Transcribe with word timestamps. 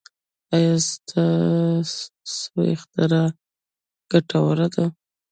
ایا 0.53 0.75
ستاسو 0.91 2.55
اختراع 2.75 3.27
ګټوره 4.11 4.67
ده؟ 4.75 4.85